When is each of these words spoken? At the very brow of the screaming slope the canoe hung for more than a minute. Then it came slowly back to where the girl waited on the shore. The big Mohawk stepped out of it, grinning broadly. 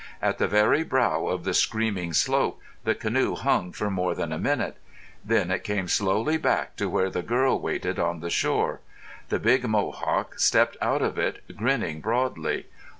At 0.19 0.39
the 0.39 0.47
very 0.47 0.81
brow 0.83 1.27
of 1.27 1.43
the 1.43 1.53
screaming 1.53 2.11
slope 2.13 2.59
the 2.85 2.95
canoe 2.95 3.35
hung 3.35 3.71
for 3.71 3.91
more 3.91 4.15
than 4.15 4.31
a 4.33 4.39
minute. 4.39 4.77
Then 5.23 5.51
it 5.51 5.63
came 5.63 5.87
slowly 5.87 6.37
back 6.37 6.75
to 6.77 6.89
where 6.89 7.11
the 7.11 7.21
girl 7.21 7.59
waited 7.59 7.99
on 7.99 8.19
the 8.19 8.31
shore. 8.31 8.81
The 9.29 9.37
big 9.37 9.67
Mohawk 9.67 10.39
stepped 10.39 10.75
out 10.81 11.03
of 11.03 11.19
it, 11.19 11.43
grinning 11.55 12.01
broadly. 12.01 12.65